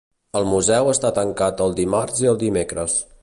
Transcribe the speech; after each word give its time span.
El 0.37 0.45
museu 0.51 0.89
està 0.93 1.11
tancat 1.19 1.63
el 1.67 1.77
dimarts 1.83 2.25
i 2.25 2.31
el 2.35 2.43
dimecres. 2.47 2.97